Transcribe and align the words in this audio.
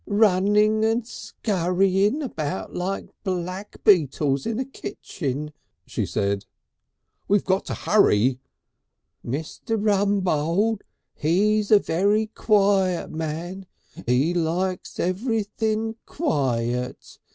"Runnin' 0.07 0.83
and 0.83 1.07
scurrying 1.07 2.23
about 2.23 2.73
like 2.73 3.09
black 3.23 3.83
beetles 3.83 4.47
in 4.47 4.57
a 4.57 4.65
kitchin," 4.65 5.53
she 5.85 6.07
said. 6.07 6.45
"We've 7.27 7.43
got 7.45 7.65
to 7.65 7.75
hurry." 7.75 8.39
"Mr. 9.23 9.77
Rumbold 9.79 10.81
'E's 11.23 11.69
a 11.69 11.77
very 11.77 12.25
Quiet 12.33 13.11
man. 13.11 13.67
'E 14.09 14.33
likes 14.33 14.99
everything 14.99 15.97
Quiet. 16.07 17.19